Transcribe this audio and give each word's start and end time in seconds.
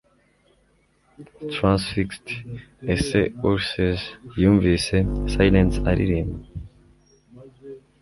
transfixed 1.53 2.27
ese 2.95 3.21
ulysses 3.49 3.99
yumvise 4.41 4.97
sirens 5.33 5.75
aririmba 5.91 6.39